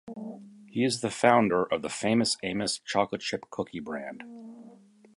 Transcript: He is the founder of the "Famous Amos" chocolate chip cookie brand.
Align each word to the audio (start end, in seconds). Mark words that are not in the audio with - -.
He 0.67 0.83
is 0.83 1.01
the 1.01 1.11
founder 1.11 1.63
of 1.71 1.83
the 1.83 1.87
"Famous 1.89 2.35
Amos" 2.41 2.79
chocolate 2.79 3.21
chip 3.21 3.51
cookie 3.51 3.79
brand. 3.81 4.23